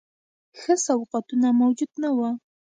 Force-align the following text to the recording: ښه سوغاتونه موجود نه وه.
ښه 0.59 0.73
سوغاتونه 0.85 1.47
موجود 1.61 1.91
نه 2.03 2.09
وه. 2.17 2.29